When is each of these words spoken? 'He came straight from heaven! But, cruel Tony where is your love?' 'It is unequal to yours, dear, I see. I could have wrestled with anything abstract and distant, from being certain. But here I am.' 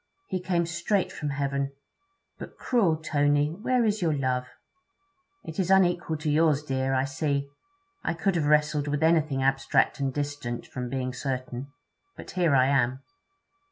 'He 0.29 0.39
came 0.39 0.65
straight 0.65 1.11
from 1.11 1.29
heaven! 1.29 1.73
But, 2.39 2.57
cruel 2.57 2.97
Tony 2.97 3.49
where 3.51 3.85
is 3.85 4.01
your 4.01 4.17
love?' 4.17 4.47
'It 5.43 5.59
is 5.59 5.69
unequal 5.69 6.17
to 6.17 6.31
yours, 6.31 6.63
dear, 6.63 6.95
I 6.95 7.05
see. 7.05 7.47
I 8.03 8.15
could 8.15 8.35
have 8.35 8.47
wrestled 8.47 8.87
with 8.87 9.03
anything 9.03 9.43
abstract 9.43 9.99
and 9.99 10.11
distant, 10.11 10.65
from 10.65 10.89
being 10.89 11.13
certain. 11.13 11.67
But 12.17 12.31
here 12.31 12.55
I 12.55 12.65
am.' 12.65 13.03